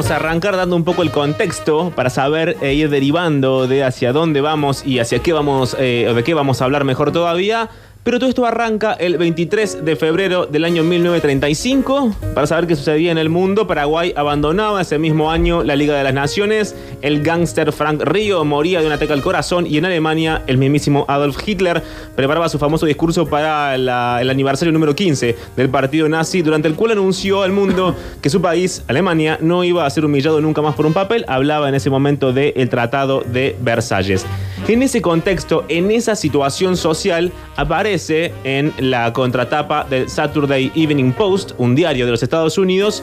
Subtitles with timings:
[0.00, 4.14] Vamos a arrancar dando un poco el contexto para saber e ir derivando de hacia
[4.14, 7.68] dónde vamos y hacia qué vamos, eh, o de qué vamos a hablar mejor todavía.
[8.02, 12.16] Pero todo esto arranca el 23 de febrero del año 1935.
[12.34, 16.04] Para saber qué sucedía en el mundo, Paraguay abandonaba ese mismo año la Liga de
[16.04, 16.74] las Naciones.
[17.02, 21.04] El gángster Frank Río moría de un ataque al corazón y en Alemania el mismísimo
[21.08, 21.82] Adolf Hitler
[22.16, 26.92] preparaba su famoso discurso para el aniversario número 15 del partido nazi, durante el cual
[26.92, 30.86] anunció al mundo que su país, Alemania, no iba a ser humillado nunca más por
[30.86, 31.26] un papel.
[31.28, 34.24] Hablaba en ese momento del Tratado de Versalles.
[34.68, 41.52] En ese contexto, en esa situación social, aparece en la contratapa del Saturday Evening Post,
[41.58, 43.02] un diario de los Estados Unidos,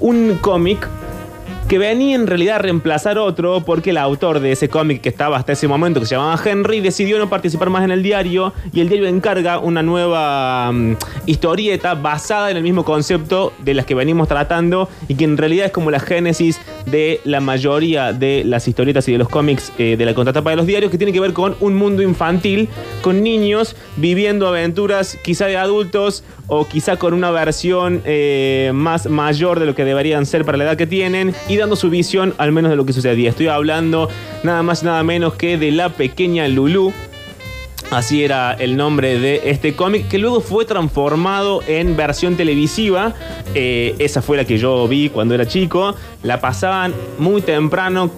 [0.00, 0.88] un cómic
[1.68, 5.36] que venía en realidad a reemplazar otro porque el autor de ese cómic que estaba
[5.36, 8.80] hasta ese momento, que se llamaba Henry, decidió no participar más en el diario y
[8.80, 13.96] el diario encarga una nueva mm, historieta basada en el mismo concepto de las que
[13.96, 18.68] venimos tratando y que en realidad es como la génesis de la mayoría de las
[18.68, 21.20] historietas y de los cómics eh, de la contratapa de los diarios que tiene que
[21.20, 22.68] ver con un mundo infantil,
[23.02, 29.60] con niños viviendo aventuras quizá de adultos o quizá con una versión eh, más mayor
[29.60, 32.52] de lo que deberían ser para la edad que tienen y dando su visión al
[32.52, 33.30] menos de lo que sucedía.
[33.30, 34.08] Estoy hablando
[34.42, 36.92] nada más nada menos que de la pequeña Lulu.
[37.90, 43.14] Así era el nombre de este cómic, que luego fue transformado en versión televisiva.
[43.54, 45.94] Eh, esa fue la que yo vi cuando era chico.
[46.24, 48.10] La pasaban muy temprano.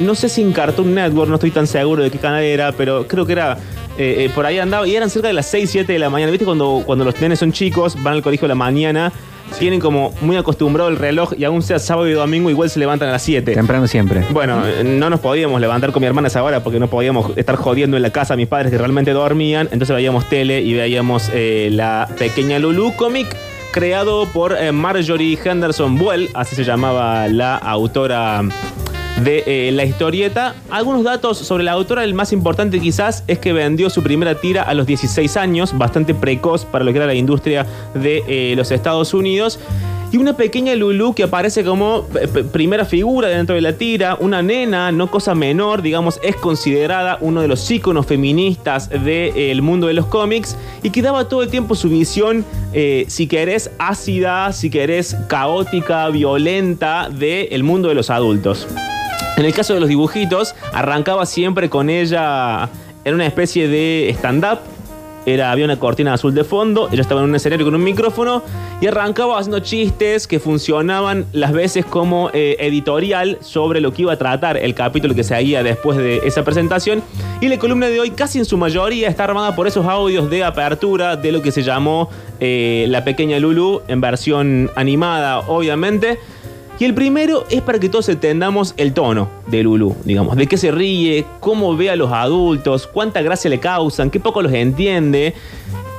[0.00, 3.08] No sé si en Cartoon Network, no estoy tan seguro de qué canal era, pero
[3.08, 3.56] creo que era
[3.98, 4.86] eh, eh, por ahí andaba.
[4.86, 6.30] Y eran cerca de las 6, 7 de la mañana.
[6.30, 9.12] ¿Viste cuando, cuando los nenes son chicos, van al colegio a la mañana?
[9.58, 13.08] Tienen como muy acostumbrado el reloj y aún sea sábado y domingo, igual se levantan
[13.08, 13.54] a las 7.
[13.54, 14.22] Temprano siempre.
[14.30, 17.36] Bueno, eh, no nos podíamos levantar con mi hermana a esa hora porque no podíamos
[17.36, 19.68] estar jodiendo en la casa a mis padres que realmente dormían.
[19.72, 23.34] Entonces veíamos tele y veíamos eh, la pequeña Lulu cómic
[23.72, 28.42] creado por Marjorie Henderson Buell, así se llamaba la autora
[29.24, 30.54] de eh, la historieta.
[30.70, 34.62] Algunos datos sobre la autora, el más importante quizás es que vendió su primera tira
[34.62, 38.70] a los 16 años, bastante precoz para lo que era la industria de eh, los
[38.70, 39.58] Estados Unidos.
[40.12, 44.40] Y una pequeña Lulu que aparece como p- primera figura dentro de la tira, una
[44.40, 49.94] nena, no cosa menor, digamos, es considerada uno de los íconos feministas del mundo de
[49.94, 54.70] los cómics y que daba todo el tiempo su visión, eh, si querés, ácida, si
[54.70, 58.68] querés, caótica, violenta del mundo de los adultos.
[59.36, 62.70] En el caso de los dibujitos, arrancaba siempre con ella
[63.04, 64.60] en una especie de stand-up.
[65.26, 68.44] Había una cortina azul de fondo, ella estaba en un escenario con un micrófono
[68.80, 74.12] y arrancaba haciendo chistes que funcionaban las veces como eh, editorial sobre lo que iba
[74.12, 77.02] a tratar el capítulo que seguía después de esa presentación.
[77.40, 80.44] Y la columna de hoy casi en su mayoría está armada por esos audios de
[80.44, 82.08] apertura de lo que se llamó
[82.38, 86.20] eh, La Pequeña Lulu en versión animada, obviamente.
[86.78, 90.58] Y el primero es para que todos entendamos el tono de Lulu, digamos, de qué
[90.58, 95.32] se ríe, cómo ve a los adultos, cuánta gracia le causan, qué poco los entiende.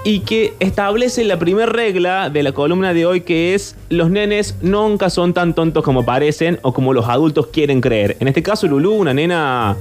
[0.04, 4.56] Y que establece la primera regla de la columna de hoy que es los nenes
[4.62, 8.16] nunca son tan tontos como parecen o como los adultos quieren creer.
[8.20, 9.76] En este caso Lulu, una nena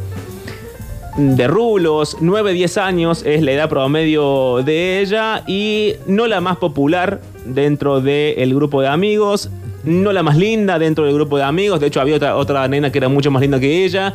[1.17, 6.57] de rulos, 9, 10 años es la edad promedio de ella y no la más
[6.57, 9.51] popular dentro del grupo de amigos,
[9.87, 12.93] no la más linda dentro del grupo de amigos, de hecho había otra, otra nena
[12.93, 14.13] que era mucho más linda que ella,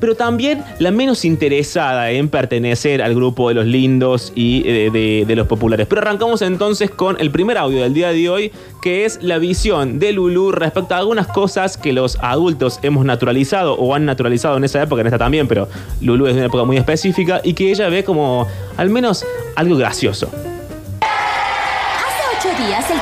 [0.00, 5.24] pero también la menos interesada en pertenecer al grupo de los lindos y eh, de,
[5.26, 5.86] de los populares.
[5.86, 9.98] Pero arrancamos entonces con el primer audio del día de hoy, que es la visión
[9.98, 14.64] de Lulu respecto a algunas cosas que los adultos hemos naturalizado o han naturalizado en
[14.64, 15.68] esa época, en esta también, pero
[16.00, 18.48] Lulu es de una época muy específica y que ella ve como
[18.78, 20.30] al menos algo gracioso.
[21.02, 22.98] Hace ocho días el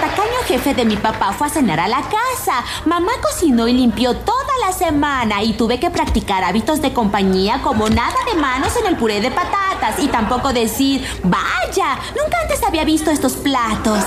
[0.49, 2.65] jefe de mi papá fue a cenar a la casa.
[2.87, 7.91] Mamá cocinó y limpió toda la semana y tuve que practicar hábitos de compañía como
[7.91, 12.87] nada de manos en el puré de patatas y tampoco decir, vaya, nunca antes había
[12.87, 14.03] visto estos platos.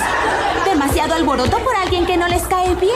[0.65, 2.91] Demasiado alboroto por alguien que no les cae bien.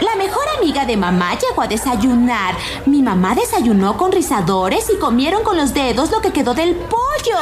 [0.00, 2.54] La mejor amiga de mamá llegó a desayunar.
[2.86, 7.38] Mi mamá desayunó con rizadores y comieron con los dedos lo que quedó del pollo.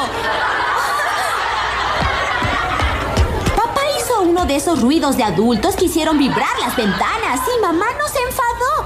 [4.57, 8.85] Esos ruidos de adultos que hicieron vibrar las ventanas y mamá no se enfadó.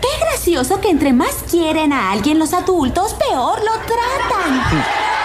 [0.00, 4.82] Qué gracioso que entre más quieren a alguien los adultos, peor lo tratan.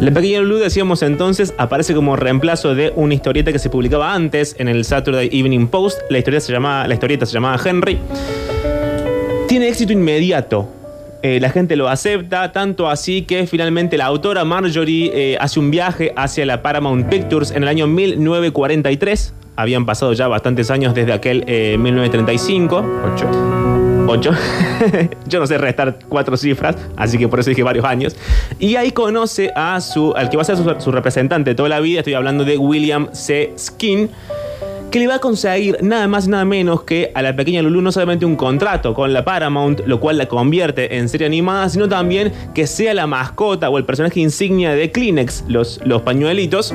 [0.00, 4.54] La pequeña Lulu, decíamos entonces, aparece como reemplazo de una historieta que se publicaba antes
[4.58, 5.98] en el Saturday Evening Post.
[6.08, 7.98] La, historia se llamaba, la historieta se llamaba Henry.
[9.48, 10.68] Tiene éxito inmediato.
[11.22, 15.70] Eh, la gente lo acepta, tanto así que finalmente la autora Marjorie eh, hace un
[15.70, 21.12] viaje hacia la Paramount Pictures en el año 1943 Habían pasado ya bastantes años desde
[21.12, 22.76] aquel eh, 1935.
[23.12, 23.28] Ocho.
[24.06, 24.30] 8.
[25.26, 28.14] Yo no sé restar cuatro cifras, así que por eso dije varios años.
[28.60, 31.80] Y ahí conoce a su, al que va a ser su, su representante toda la
[31.80, 31.98] vida.
[31.98, 33.52] Estoy hablando de William C.
[33.58, 34.08] Skin
[34.90, 37.82] que le va a conseguir nada más y nada menos que a la pequeña Lulu
[37.82, 41.88] no solamente un contrato con la Paramount, lo cual la convierte en serie animada, sino
[41.88, 46.74] también que sea la mascota o el personaje insignia de Kleenex, los, los pañuelitos.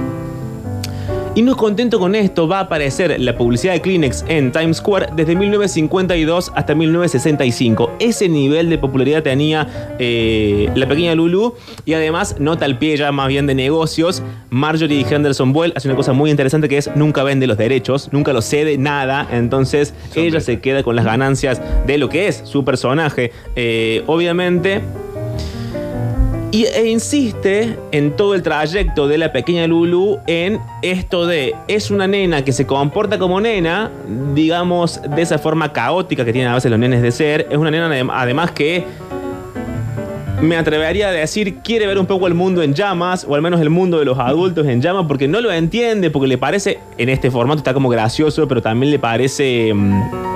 [1.36, 5.08] Y no contento con esto, va a aparecer la publicidad de Kleenex en Times Square
[5.16, 7.92] desde 1952 hasta 1965.
[8.00, 11.56] Ese nivel de popularidad tenía eh, la pequeña Lulu.
[11.86, 14.22] Y además, nota al pie ya más bien de negocios.
[14.52, 18.32] Marjorie Henderson Buell hace una cosa muy interesante que es nunca vende los derechos, nunca
[18.32, 19.28] los cede nada.
[19.32, 23.32] Entonces, ella se queda con las ganancias de lo que es su personaje.
[23.56, 24.84] Eh, obviamente.
[26.54, 31.90] Y, e insiste en todo el trayecto de la pequeña Lulu en esto de es
[31.90, 33.90] una nena que se comporta como nena,
[34.36, 37.48] digamos, de esa forma caótica que tienen a veces los nenes de ser.
[37.50, 38.84] Es una nena adem- además que
[40.44, 43.60] me atrevería a decir quiere ver un poco el mundo en llamas, o al menos
[43.60, 47.10] el mundo de los adultos en llamas, porque no lo entiende, porque le parece, en
[47.10, 49.74] este formato está como gracioso, pero también le parece...
[49.74, 50.33] mm,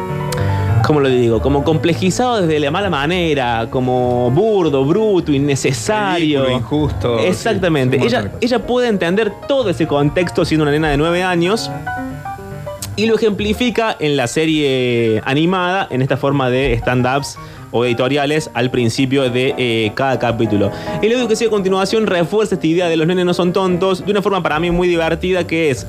[0.88, 1.42] ¿Cómo lo digo?
[1.42, 6.45] Como complejizado desde la mala manera, como burdo, bruto, innecesario.
[6.45, 8.00] Ridículo, injusto, Exactamente.
[8.00, 11.69] sí, ella, puede entender todo ese contexto siendo una nena de 9 años.
[12.95, 17.38] Y lo ejemplifica en la serie animada, en esta forma de stand-ups
[17.72, 20.72] o editoriales al principio de eh, cada capítulo.
[21.01, 24.06] El audio que sigue a continuación refuerza esta idea de los nenes no son tontos
[24.06, 25.86] de una forma para mí muy divertida que es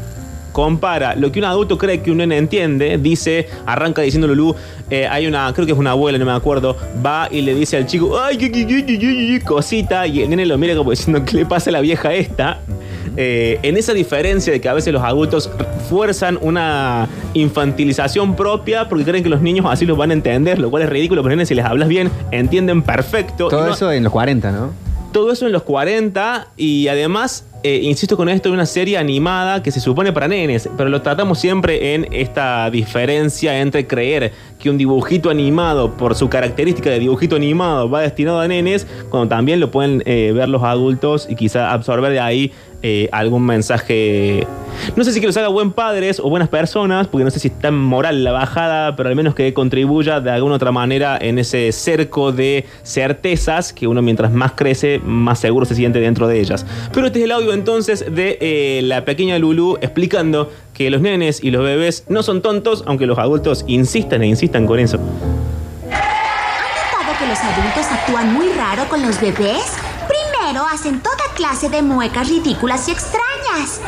[0.53, 4.55] compara lo que un adulto cree que un nene entiende, dice, arranca diciendo Lulú,
[4.91, 7.77] eh, hay una, creo que es una abuela, no me acuerdo, va y le dice
[7.77, 10.75] al chico, ay, qué, qué, qué, qué, qué, qué", cosita, y el nene lo mira
[10.75, 12.61] como diciendo, ¿qué le pasa a la vieja esta?
[13.17, 15.51] Eh, en esa diferencia de que a veces los adultos
[15.89, 20.71] fuerzan una infantilización propia porque creen que los niños así los van a entender, lo
[20.71, 23.49] cual es ridículo, nenes si les hablas bien entienden perfecto.
[23.49, 24.89] Todo no- eso en los 40, ¿no?
[25.13, 29.63] todo eso en los 40 y además, eh, insisto con esto, es una serie animada
[29.63, 34.71] que se supone para nenes, pero lo tratamos siempre en esta diferencia entre creer que
[34.71, 39.61] un dibujito animado, por su característica de dibujito animado, va destinado a nenes, cuando también
[39.61, 44.47] lo pueden eh, ver los adultos y quizá absorber de ahí eh, algún mensaje.
[44.95, 47.49] No sé si que los haga buen padres o buenas personas, porque no sé si
[47.49, 51.41] está en moral la bajada, pero al menos que contribuya de alguna otra manera en
[51.41, 56.39] ese cerco de certezas que uno mientras más crece, más seguro se siente dentro de
[56.39, 56.65] ellas.
[56.93, 61.43] Pero este es el audio entonces de eh, la pequeña Lulu explicando que los nenes
[61.43, 64.97] y los bebés no son tontos, aunque los adultos insistan e insistan con eso.
[64.97, 69.73] ¿Han notado que los adultos actúan muy raro con los bebés?
[70.07, 73.81] Primero hacen toda clase de muecas ridículas y extrañas.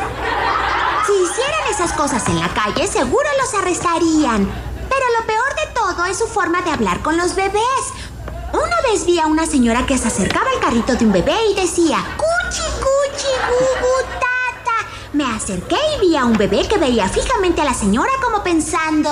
[1.07, 4.49] Si hicieran esas cosas en la calle, seguro los arrestarían.
[4.89, 7.83] Pero lo peor de todo es su forma de hablar con los bebés.
[8.51, 11.55] Una vez vi a una señora que se acercaba al carrito de un bebé y
[11.55, 14.00] decía, cuchi, cuchi, gugu.
[15.13, 19.09] Me acerqué y vi a un bebé que veía fijamente a la señora como pensando,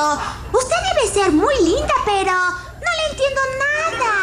[0.53, 4.13] usted debe ser muy linda, pero no le entiendo nada.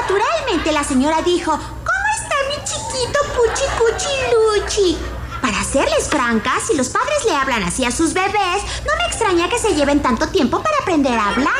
[0.00, 4.98] Naturalmente la señora dijo, ¿cómo está mi chiquito cuchi, cuchi, luchi?
[5.40, 9.48] Para serles francas, si los padres le hablan así a sus bebés, no me extraña
[9.48, 11.52] que se lleven tanto tiempo para aprender a hablar.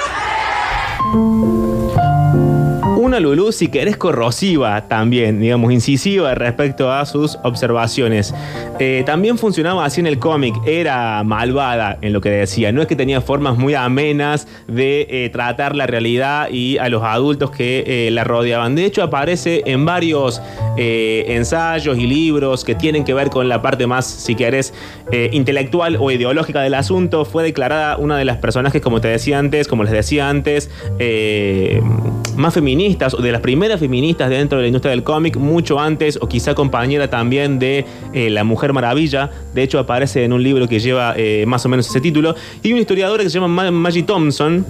[3.03, 8.33] Una Lulú, si querés, corrosiva también, digamos, incisiva respecto a sus observaciones.
[8.85, 12.73] Eh, también funcionaba así en el cómic, era malvada en lo que decía.
[12.73, 17.05] No es que tenía formas muy amenas de eh, tratar la realidad y a los
[17.05, 18.75] adultos que eh, la rodeaban.
[18.75, 20.43] De hecho, aparece en varios
[20.77, 24.75] ensayos y libros que tienen que ver con la parte más, si querés,
[25.31, 27.25] intelectual o ideológica del asunto.
[27.25, 30.71] Fue declarada una de las personajes, como te decía antes, como les decía antes,
[32.37, 36.19] más feministas o de las primeras feministas dentro de la industria del cómic, mucho antes
[36.21, 39.31] o quizá compañera también de La Mujer Maravilla.
[39.55, 42.35] De hecho, aparece en un libro que lleva eh, más o menos ese título.
[42.63, 44.65] Y una historiadora que se llama Ma- Maggie Thompson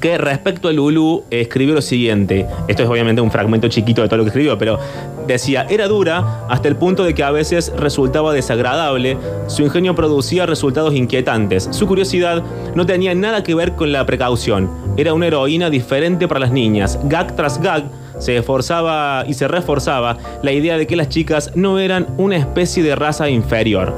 [0.00, 2.46] que respecto a Lulu escribió lo siguiente.
[2.68, 4.78] Esto es obviamente un fragmento chiquito de todo lo que escribió, pero
[5.26, 9.18] decía, era dura hasta el punto de que a veces resultaba desagradable,
[9.48, 12.42] su ingenio producía resultados inquietantes, su curiosidad
[12.74, 16.98] no tenía nada que ver con la precaución, era una heroína diferente para las niñas,
[17.04, 17.84] gag tras gag.
[18.20, 22.82] Se esforzaba y se reforzaba la idea de que las chicas no eran una especie
[22.82, 23.92] de raza inferior.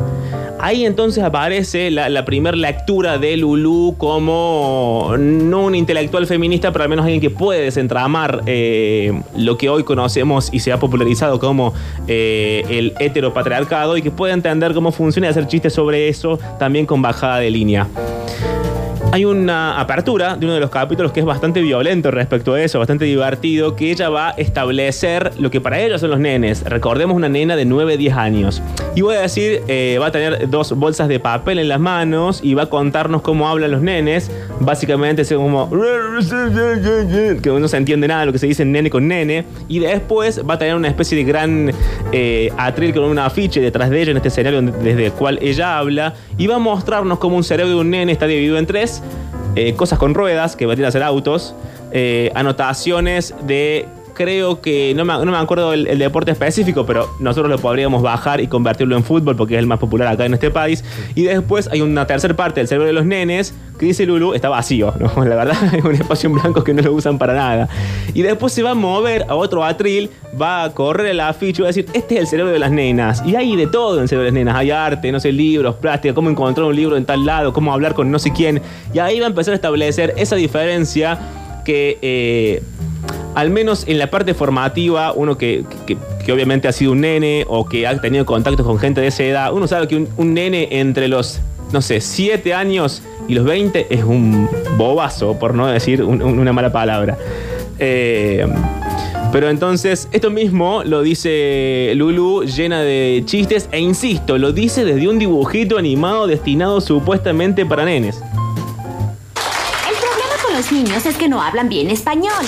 [0.62, 6.88] Ahí entonces aparece la, primera lectura de Lulu como no un intelectual feminista, pero al
[6.88, 11.74] menos alguien que puede desentramar eh, lo que hoy conocemos y se ha popularizado como
[12.06, 16.86] eh, el heteropatriarcado y que puede entender cómo funciona y hacer chistes sobre eso también
[16.86, 17.88] con bajada de línea.
[19.12, 22.78] Hay una apertura de uno de los capítulos que es bastante violento respecto a eso,
[22.78, 26.64] bastante divertido, que ella va a establecer lo que para ellos son los nenes.
[26.64, 28.62] Recordemos una nena de 9, 10 años.
[28.94, 32.40] Y voy a decir, eh, va a tener dos bolsas de papel en las manos
[32.42, 34.30] y va a contarnos cómo hablan los nenes.
[34.60, 35.68] Básicamente es como...
[35.70, 39.44] que no se entiende nada de lo que se dice nene con nene.
[39.68, 41.70] Y después va a tener una especie de gran
[42.12, 45.76] eh, atril con un afiche detrás de ella en este escenario desde el cual ella
[45.76, 46.14] habla.
[46.38, 49.01] Y va a mostrarnos cómo un cerebro de un nene está dividido en tres
[49.54, 51.54] eh, cosas con ruedas que van a ser autos,
[51.90, 57.50] eh, anotaciones de creo que, no me, no me acuerdo el, deporte específico, pero nosotros
[57.50, 60.50] lo podríamos bajar y convertirlo en fútbol porque es el más popular acá en este
[60.50, 60.84] país.
[61.14, 64.48] Y después hay una tercera parte del cerebro de los nenes que dice Lulu, está
[64.48, 65.24] vacío, ¿no?
[65.24, 67.68] La verdad es un espacio en blanco que no lo usan para nada.
[68.14, 71.62] Y después se va a mover a otro atril, va a correr el afiche y
[71.62, 73.22] va a decir, este es el cerebro de las nenas.
[73.26, 74.56] Y hay de todo en el cerebro de las nenas.
[74.56, 77.94] Hay arte, no sé, libros, plástica, cómo encontrar un libro en tal lado, cómo hablar
[77.94, 78.60] con no sé quién.
[78.92, 81.18] Y ahí va a empezar a establecer esa diferencia
[81.64, 81.98] que...
[82.02, 82.62] Eh,
[83.34, 85.64] al menos en la parte formativa, uno que,
[86.32, 89.52] obviamente ha sido un nene o que ha tenido contacto con gente de esa edad,
[89.52, 91.40] uno sabe que un, nene entre los,
[91.72, 96.72] no sé, 7 años y los 20 es un bobazo, por no decir una mala
[96.72, 97.16] palabra.
[97.78, 98.46] Eh,
[99.32, 105.08] pero entonces, esto mismo lo dice Lulu, llena de chistes, e insisto, lo dice desde
[105.08, 108.16] un dibujito animado destinado supuestamente para nenes.
[108.16, 112.44] El problema con los niños es que no hablan bien español.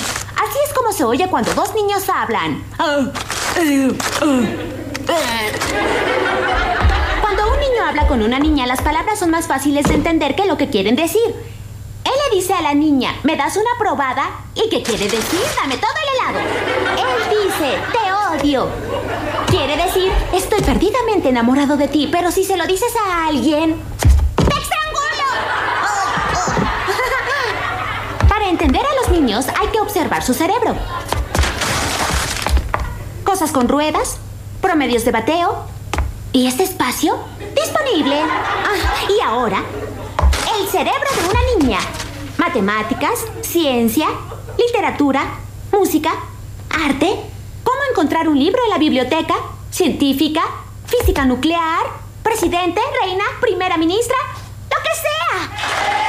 [0.95, 2.63] Se oye cuando dos niños hablan.
[7.21, 10.45] Cuando un niño habla con una niña, las palabras son más fáciles de entender que
[10.45, 11.21] lo que quieren decir.
[12.05, 14.39] Él le dice a la niña, ¿me das una probada?
[14.53, 15.41] ¿Y qué quiere decir?
[15.61, 16.39] Dame todo el helado.
[16.95, 18.69] Él dice, te odio.
[19.47, 23.75] Quiere decir, estoy perdidamente enamorado de ti, pero si se lo dices a alguien,
[29.15, 30.75] niños hay que observar su cerebro.
[33.23, 34.17] Cosas con ruedas,
[34.61, 35.65] promedios de bateo.
[36.33, 37.17] ¿Y este espacio?
[37.55, 38.19] Disponible.
[38.21, 39.63] Ah, y ahora,
[40.59, 41.79] el cerebro de una niña.
[42.37, 44.07] Matemáticas, ciencia,
[44.57, 45.23] literatura,
[45.71, 46.11] música,
[46.69, 47.07] arte.
[47.63, 49.35] ¿Cómo encontrar un libro en la biblioteca?
[49.71, 50.41] Científica,
[50.85, 51.85] física nuclear,
[52.21, 54.17] presidente, reina, primera ministra,
[54.69, 56.04] lo que sea.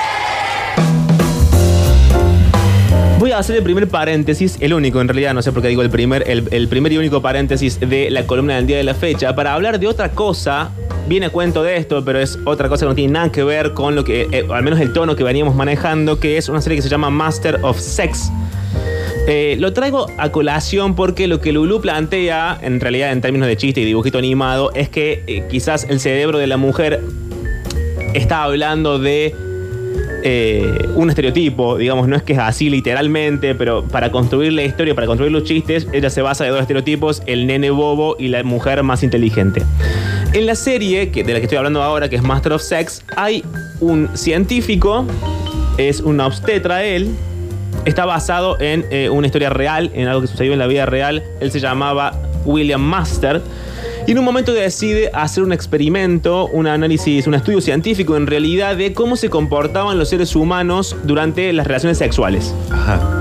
[3.19, 5.81] Voy a hacer el primer paréntesis, el único en realidad, no sé por qué digo
[5.81, 9.35] el primer, el, primer y único paréntesis de la columna del día de la fecha,
[9.35, 10.71] para hablar de otra cosa.
[11.09, 13.73] Viene a cuento de esto, pero es otra cosa que no tiene nada que ver
[13.73, 16.77] con lo que, eh, al menos el tono que veníamos manejando, que es una serie
[16.77, 18.31] que se llama Master of Sex.
[19.27, 23.57] Eh, lo traigo a colación porque lo que Lulu plantea, en realidad en términos de
[23.57, 27.01] chiste y dibujito animado, es que eh, quizás el cerebro de la mujer
[28.13, 29.35] está hablando de
[30.29, 34.93] eh, un estereotipo, digamos, no es que es así literalmente, pero para construir la historia,
[34.93, 38.43] para construir los chistes, ella se basa de dos estereotipos, el nene bobo y la
[38.43, 39.63] mujer más inteligente.
[40.33, 43.05] En la serie que, de la que estoy hablando ahora, que es Master of Sex,
[43.15, 43.45] hay
[43.79, 45.07] un científico,
[45.79, 47.15] es un obstetra él,
[47.85, 51.23] está basado en eh, una historia real, en algo que sucedió en la vida real,
[51.39, 53.43] él se llamaba William Master.
[54.07, 58.77] Y en un momento decide hacer un experimento, un análisis, un estudio científico en realidad
[58.77, 62.55] de cómo se comportaban los seres humanos durante las relaciones sexuales.
[62.71, 63.16] Ajá.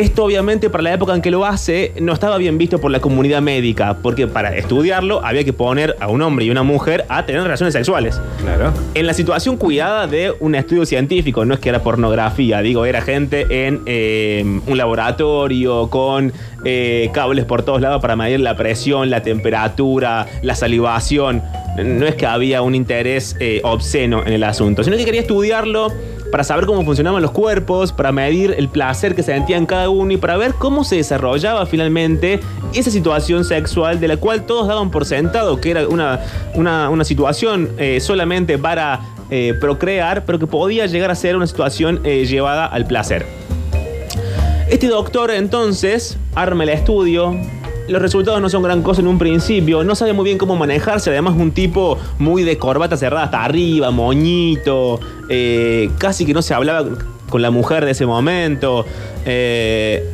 [0.00, 3.00] Esto obviamente para la época en que lo hace no estaba bien visto por la
[3.00, 7.26] comunidad médica, porque para estudiarlo había que poner a un hombre y una mujer a
[7.26, 8.18] tener relaciones sexuales.
[8.40, 8.72] Claro.
[8.94, 13.02] En la situación cuidada de un estudio científico, no es que era pornografía, digo, era
[13.02, 16.32] gente en eh, un laboratorio con
[16.64, 21.42] eh, cables por todos lados para medir la presión, la temperatura, la salivación.
[21.76, 25.92] No es que había un interés eh, obsceno en el asunto, sino que quería estudiarlo
[26.30, 30.16] para saber cómo funcionaban los cuerpos, para medir el placer que sentían cada uno y
[30.16, 32.40] para ver cómo se desarrollaba finalmente
[32.72, 36.20] esa situación sexual de la cual todos daban por sentado que era una,
[36.54, 42.00] una, situación eh, solamente para eh, procrear, pero que podía llegar a ser una situación
[42.04, 43.26] eh, llevada al placer.
[44.68, 47.36] Este doctor entonces arma el estudio,
[47.90, 51.10] los resultados no son gran cosa en un principio, no sabe muy bien cómo manejarse,
[51.10, 56.54] además un tipo muy de corbata cerrada hasta arriba, moñito, eh, casi que no se
[56.54, 56.88] hablaba
[57.28, 58.84] con la mujer de ese momento.
[59.24, 60.08] Eh,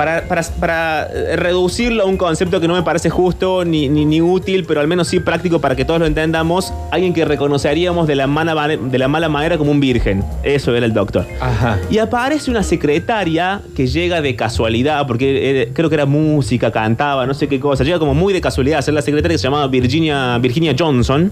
[0.00, 4.06] para, para- para, eh, reducirlo a un concepto que no me parece justo ni, ni-
[4.06, 8.06] ni útil, pero al menos sí práctico para que todos lo entendamos, alguien que reconoceríamos
[8.06, 10.24] de la, mala, de la mala manera como un virgen.
[10.42, 11.26] Eso era el doctor.
[11.38, 11.78] Ajá.
[11.90, 17.26] Y aparece una secretaria que llega de casualidad, porque eh, creo que era música, cantaba,
[17.26, 17.84] no sé qué cosa.
[17.84, 21.30] Llega como muy de casualidad a ser la secretaria que se llamaba Virginia, Virginia Johnson.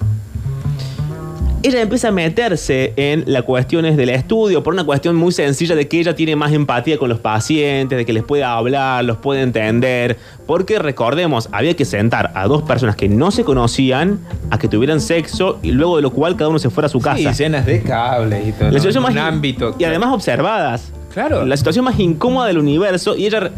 [1.61, 5.88] Ella empieza a meterse en las cuestiones del estudio por una cuestión muy sencilla de
[5.88, 9.43] que ella tiene más empatía con los pacientes, de que les puede hablar, los puede
[9.43, 10.17] entender.
[10.47, 15.00] Porque recordemos, había que sentar a dos personas que no se conocían a que tuvieran
[15.00, 17.17] sexo y luego de lo cual cada uno se fuera a su casa.
[17.17, 18.71] Sí, escenas de cables y todo.
[18.71, 19.75] La un ámbito.
[19.81, 20.93] y además observadas.
[21.12, 21.45] Claro.
[21.45, 23.50] La situación más incómoda del universo y ella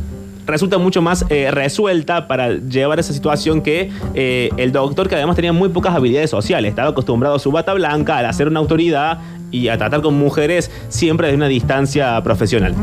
[0.46, 5.36] resulta mucho más eh, resuelta para llevar esa situación que eh, el doctor que además
[5.36, 6.70] tenía muy pocas habilidades sociales.
[6.70, 9.18] Estaba acostumbrado a su bata blanca, al hacer una autoridad
[9.50, 12.74] y a tratar con mujeres siempre desde una distancia profesional.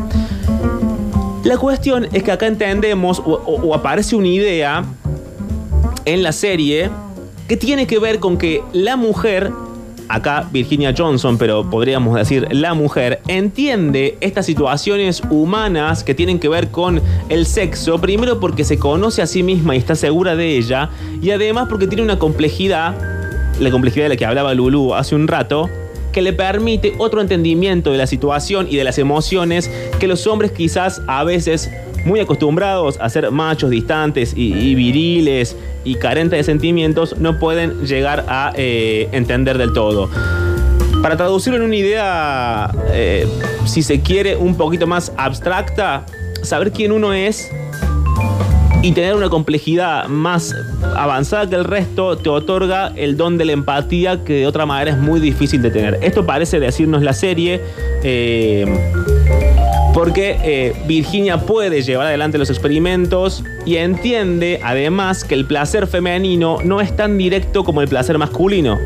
[1.44, 4.84] La cuestión es que acá entendemos o, aparece una idea
[6.04, 6.90] en la serie
[7.46, 9.50] que tiene que ver con que la mujer,
[10.08, 16.48] acá Virginia Johnson, pero podríamos decir la mujer, entiende estas situaciones humanas que tienen que
[16.48, 20.56] ver con el sexo, primero porque se conoce a sí misma y está segura de
[20.56, 20.90] ella,
[21.22, 22.94] y además porque tiene una complejidad,
[23.60, 25.68] la complejidad de la que hablaba Lulu hace un rato,
[26.12, 30.52] que le permite otro entendimiento de la situación y de las emociones que los hombres
[30.52, 31.70] quizás a veces
[32.08, 38.24] muy acostumbrados a ser machos distantes y, viriles y carentes de sentimientos no pueden llegar
[38.28, 40.08] a eh, entender del todo.
[41.02, 43.28] Para traducirlo en una idea, eh,
[43.66, 46.04] si se quiere, un poquito más abstracta,
[46.42, 47.50] saber quién uno es
[48.88, 50.56] y tener una complejidad más
[50.96, 54.92] avanzada que el resto te otorga el don de la empatía que de otra manera
[54.92, 55.98] es muy difícil de tener.
[56.00, 57.60] Esto parece decirnos la serie.
[58.02, 58.64] eh,
[59.92, 66.58] porque eh, Virginia puede llevar adelante los experimentos y entiende además que el placer femenino
[66.64, 68.78] no es tan directo como el placer masculino.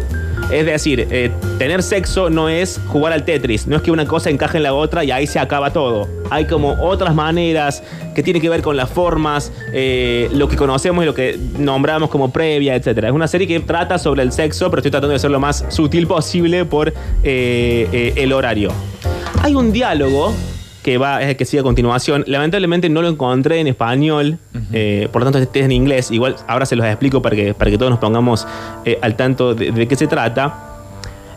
[0.52, 4.28] Es decir, eh, tener sexo no es jugar al Tetris, no es que una cosa
[4.28, 6.06] encaje en la otra y ahí se acaba todo.
[6.28, 7.82] Hay como otras maneras
[8.14, 12.10] que tienen que ver con las formas, eh, lo que conocemos y lo que nombramos
[12.10, 13.04] como previa, etc.
[13.04, 15.64] Es una serie que trata sobre el sexo, pero estoy tratando de ser lo más
[15.70, 16.92] sutil posible por
[17.22, 18.72] eh, el horario.
[19.42, 20.34] Hay un diálogo
[20.82, 22.24] que va, es el que sigue a continuación.
[22.26, 24.38] Lamentablemente no lo encontré en español,
[24.72, 26.10] eh, por lo tanto este es en inglés.
[26.10, 28.46] Igual ahora se los explico para que, para que todos nos pongamos
[28.84, 30.68] eh, al tanto de, de qué se trata.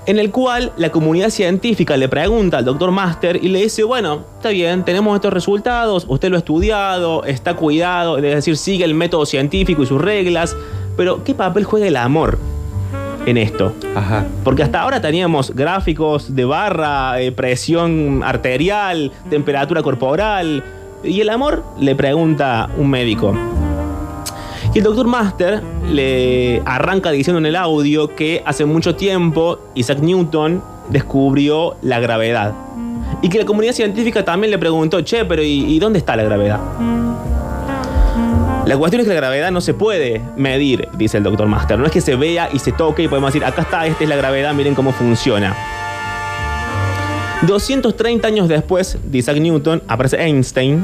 [0.07, 4.25] En el cual la comunidad científica le pregunta al doctor Master y le dice, bueno,
[4.35, 8.93] está bien, tenemos estos resultados, usted lo ha estudiado, está cuidado, es decir, sigue el
[8.93, 10.55] método científico y sus reglas,
[10.95, 12.37] pero ¿qué papel juega el amor
[13.25, 13.73] en esto?
[13.95, 14.25] Ajá.
[14.43, 20.63] Porque hasta ahora teníamos gráficos de barra, eh, presión arterial, temperatura corporal.
[21.03, 21.63] ¿Y el amor?
[21.79, 23.33] Le pregunta un médico.
[24.73, 29.99] Y el doctor Master le arranca diciendo en el audio que hace mucho tiempo Isaac
[29.99, 32.53] Newton descubrió la gravedad.
[33.21, 36.23] Y que la comunidad científica también le preguntó, che, pero ¿y, y dónde está la
[36.23, 36.59] gravedad?
[38.65, 41.77] La cuestión es que la gravedad no se puede medir, dice el doctor Master.
[41.77, 44.09] No es que se vea y se toque y podemos decir, acá está, esta es
[44.09, 45.55] la gravedad, miren cómo funciona.
[47.43, 50.83] 230 años después de Isaac Newton aparece Einstein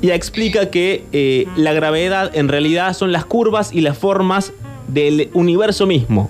[0.00, 4.52] y explica que eh, la gravedad en realidad son las curvas y las formas
[4.88, 6.28] del universo mismo.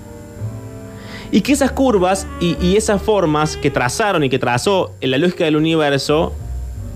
[1.31, 5.17] Y que esas curvas y, y esas formas que trazaron y que trazó en la
[5.17, 6.33] lógica del universo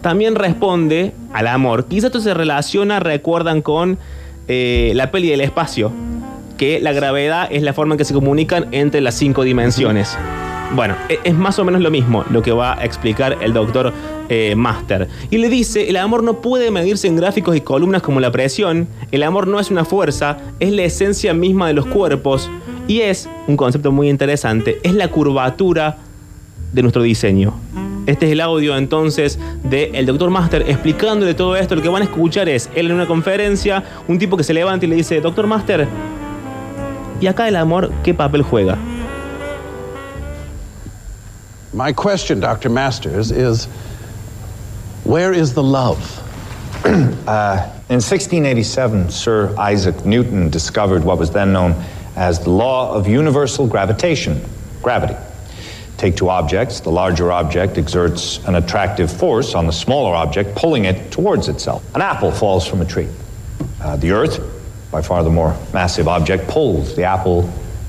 [0.01, 1.85] también responde al amor.
[1.85, 3.97] Quizás esto se relaciona, recuerdan, con
[4.47, 5.91] eh, la peli del espacio,
[6.57, 10.17] que la gravedad es la forma en que se comunican entre las cinco dimensiones.
[10.75, 13.93] Bueno, e- es más o menos lo mismo lo que va a explicar el doctor
[14.29, 15.07] eh, Master.
[15.29, 18.87] Y le dice, el amor no puede medirse en gráficos y columnas como la presión,
[19.11, 22.49] el amor no es una fuerza, es la esencia misma de los cuerpos
[22.87, 25.97] y es, un concepto muy interesante, es la curvatura
[26.71, 27.53] de nuestro diseño.
[28.07, 31.75] Este es el audio entonces del doctor Master explicándole todo esto.
[31.75, 34.85] Lo que van a escuchar es él en una conferencia, un tipo que se levanta
[34.85, 35.87] y le dice, doctor Master,
[37.19, 38.77] ¿y acá el amor qué papel juega?
[41.73, 42.69] My question, Dr.
[42.69, 43.67] Masters, is
[45.05, 45.99] where is the love?
[46.85, 51.75] In 1687, Sir Isaac Newton discovered what was then known
[52.15, 54.41] as the law of universal gravitation,
[54.81, 55.15] gravity.
[56.01, 60.85] Take two objects, the larger object exerts an attractive force on the smaller object, pulling
[60.85, 61.83] it towards itself.
[61.93, 63.07] An apple falls from a tree.
[63.79, 64.39] Uh, the Earth,
[64.89, 67.47] by far the more massive object, pulls the apple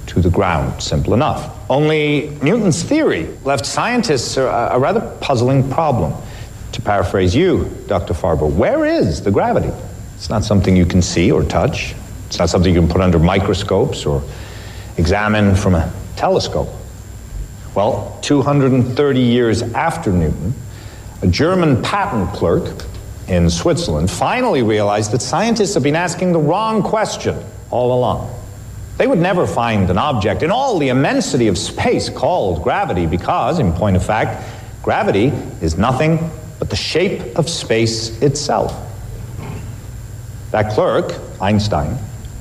[0.08, 0.82] to the ground.
[0.82, 1.58] Simple enough.
[1.70, 6.12] Only Newton's theory left scientists a, a rather puzzling problem.
[6.72, 8.12] To paraphrase you, Dr.
[8.12, 9.70] Farber, where is the gravity?
[10.16, 11.94] It's not something you can see or touch.
[12.26, 14.22] It's not something you can put under microscopes or
[14.98, 16.68] examine from a telescope.
[17.74, 20.54] Well, 230 years after Newton,
[21.22, 22.84] a German patent clerk
[23.28, 28.38] in Switzerland finally realized that scientists have been asking the wrong question all along.
[28.98, 33.58] They would never find an object in all the immensity of space called gravity because,
[33.58, 34.44] in point of fact,
[34.82, 35.32] gravity
[35.62, 38.76] is nothing but the shape of space itself.
[40.50, 41.96] That clerk, Einstein,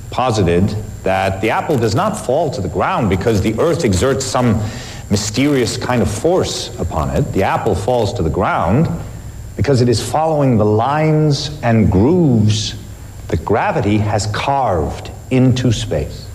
[0.09, 4.61] posited that the apple does not fall to the ground because the earth exerts some
[5.11, 7.21] mysterious kind of force upon it.
[7.33, 8.89] The apple falls to the ground
[9.57, 12.75] because it is following the lines and grooves
[13.27, 16.27] that gravity has carved into space.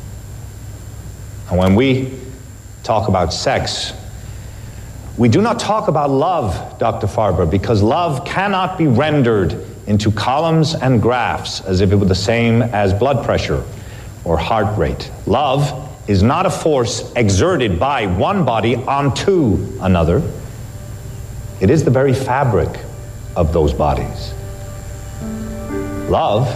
[1.48, 2.18] And when we
[2.82, 3.94] talk about sex,
[5.16, 7.06] we do not talk about love, Dr.
[7.06, 12.14] Farber, because love cannot be rendered into columns and graphs as if it were the
[12.14, 13.64] same as blood pressure
[14.24, 15.10] or heart rate.
[15.24, 20.22] Love is not a force exerted by one body onto another,
[21.60, 22.80] it is the very fabric
[23.34, 24.32] of those bodies.
[26.08, 26.46] Love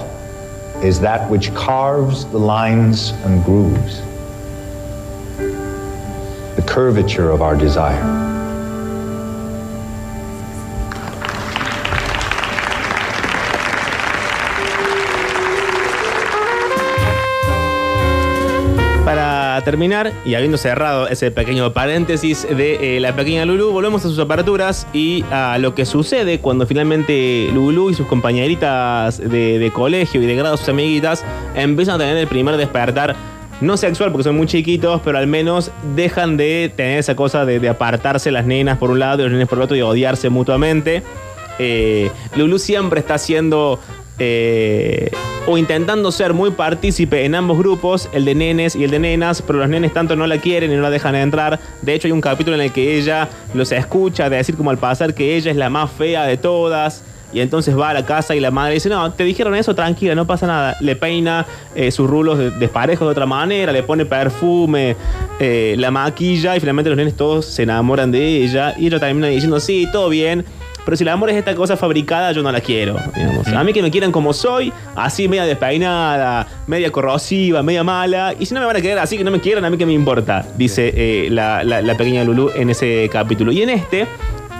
[0.84, 4.00] is that which carves the lines and grooves,
[6.56, 8.29] the curvature of our desire.
[19.62, 24.18] Terminar, y habiendo cerrado ese pequeño paréntesis de eh, la pequeña Lulu, volvemos a sus
[24.18, 30.26] aperturas y a lo que sucede cuando finalmente Lulu y sus compañeritas de, colegio y
[30.26, 33.14] de grado, sus amiguitas, empiezan a tener el primer despertar
[33.60, 37.68] no sexual porque son muy chiquitos, pero al menos dejan de tener esa cosa de,
[37.68, 41.02] apartarse las nenas por un lado y los nenes por el otro y odiarse mutuamente.
[41.58, 43.78] Eh, Lulu siempre está haciendo
[44.20, 45.10] eh,
[45.46, 49.42] o intentando ser muy partícipe en ambos grupos, el de nenes y el de nenas,
[49.42, 51.58] pero los nenes tanto no la quieren y no la dejan entrar.
[51.82, 54.78] De hecho, hay un capítulo en el que ella los escucha de decir como al
[54.78, 57.02] pasar que ella es la más fea de todas.
[57.32, 60.16] Y entonces va a la casa y la madre dice, no, te dijeron eso, tranquila,
[60.16, 60.76] no pasa nada.
[60.80, 64.96] Le peina eh, sus rulos de- desparejos de otra manera, le pone perfume,
[65.38, 68.74] eh, la maquilla y finalmente los nenes todos se enamoran de ella.
[68.76, 70.44] Y ella termina diciendo, sí, todo bien,
[70.90, 72.96] pero si el amor es esta cosa fabricada, yo no la quiero.
[73.14, 73.46] digamos.
[73.46, 78.34] A mí que me quieran como soy, así media despeinada, media corrosiva, media mala.
[78.38, 79.86] Y si no me van a querer así, que no me quieran, a mí que
[79.86, 83.52] me importa, dice eh, la, la- la pequeña Lulu en ese capítulo.
[83.52, 84.08] Y en este,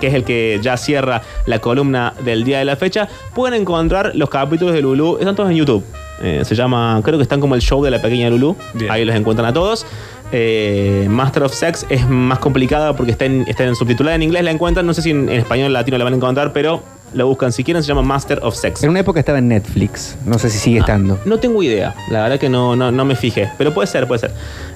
[0.01, 4.13] que es el que ya cierra la columna del día de la fecha, pueden encontrar
[4.15, 5.85] los capítulos de Lulu, están todos en YouTube.
[6.23, 8.55] Eh, se llama, creo que están como el show de la pequeña Lulu.
[8.91, 9.85] Ahí los encuentran a todos.
[10.33, 14.45] Eh, Master of Sex es más complicada porque está en, está en subtitulada en inglés,
[14.45, 14.87] la encuentran.
[14.87, 17.65] No sé si en, en español latino la van a encontrar, pero la buscan si
[17.65, 17.83] quieren.
[17.83, 18.83] Se llama Master of Sex.
[18.85, 20.17] En una época estaba en Netflix.
[20.25, 20.61] No sé si Ah.
[20.61, 21.19] sigue estando.
[21.25, 24.21] No tengo idea, la verdad que no, no, no me fijé, pero puede ser, puede
[24.21, 24.31] ser.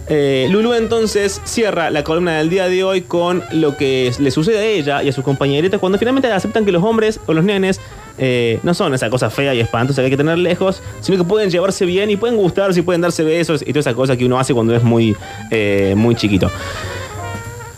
[0.09, 4.59] Eh, Lulu entonces cierra la columna del día de hoy con lo que le sucede
[4.59, 7.81] a ella y a sus compañeritas cuando finalmente aceptan que los hombres o los nenes
[8.19, 11.25] eh, no son esa cosa fea y espantosa que hay que tener lejos, sino que
[11.25, 14.25] pueden llevarse bien y pueden gustarse y pueden darse besos y toda esa cosa que
[14.25, 15.17] uno hace cuando es muy,
[15.51, 16.51] eh, muy chiquito.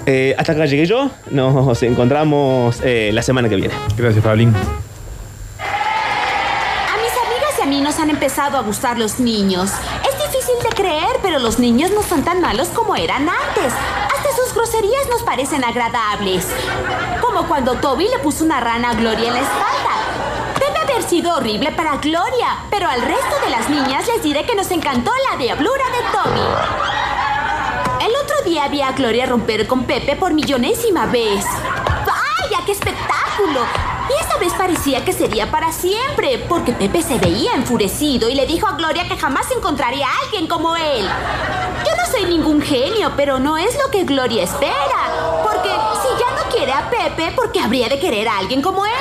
[0.09, 3.75] Eh, hasta acá llegué yo, nos encontramos eh, la semana que viene.
[3.97, 4.55] Gracias, Pablín.
[4.55, 4.55] A
[7.03, 9.73] mis amigas y a mí nos han empezado a gustar los niños.
[10.09, 13.73] Es difícil de creer, pero los niños no son tan malos como eran antes.
[14.17, 16.47] Hasta sus groserías nos parecen agradables.
[17.21, 19.76] Como cuando Toby le puso una rana a Gloria en la espalda.
[21.09, 25.13] Sido horrible para Gloria, pero al resto de las niñas les diré que nos encantó
[25.31, 26.41] la diablura de Toby.
[28.05, 31.45] El otro día vi a Gloria romper con Pepe por millonésima vez.
[32.05, 33.61] ¡Vaya, qué espectáculo!
[34.11, 38.45] Y esta vez parecía que sería para siempre, porque Pepe se veía enfurecido y le
[38.45, 41.09] dijo a Gloria que jamás encontraría a alguien como él.
[41.87, 45.45] Yo no soy ningún genio, pero no es lo que Gloria espera.
[45.45, 48.85] Porque si ya no quiere a Pepe, ¿por qué habría de querer a alguien como
[48.85, 48.93] él?